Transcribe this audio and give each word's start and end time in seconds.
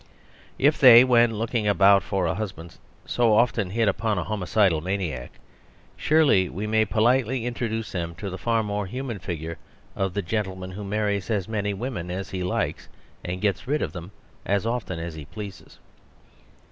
If 0.57 0.79
they, 0.79 1.03
when 1.03 1.35
looking 1.35 1.67
about 1.67 2.01
for 2.01 2.25
a 2.25 2.33
husband, 2.33 2.79
so 3.05 3.35
often 3.35 3.69
hit 3.69 3.87
upon 3.87 4.17
a 4.17 4.23
homicidal 4.23 4.81
maniac, 4.81 5.33
surely 5.95 6.49
we 6.49 6.65
may 6.65 6.85
politely 6.85 7.45
introduce 7.45 7.91
them 7.91 8.15
to 8.15 8.31
the 8.31 8.37
far 8.39 8.63
more 8.63 8.87
human 8.87 9.19
figure 9.19 9.59
of 9.95 10.15
the 10.15 10.23
gen 10.23 10.45
tleman 10.45 10.73
who 10.73 10.83
marries 10.83 11.29
as 11.29 11.47
many 11.47 11.75
women 11.75 12.09
as 12.09 12.31
he 12.31 12.41
likes 12.41 12.89
and 13.23 13.41
gets 13.41 13.67
rid 13.67 13.83
of 13.83 13.93
them 13.93 14.09
as 14.43 14.65
often 14.65 14.97
as 14.97 15.13
he 15.13 15.25
pleases. 15.25 15.77